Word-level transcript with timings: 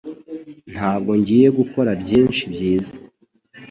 Ntabwo 0.73 1.11
ngiye 1.19 1.47
gukora 1.59 1.91
byinshi 2.01 2.43
byiza 2.53 2.95